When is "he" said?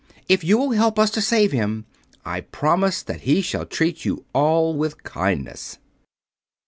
3.21-3.43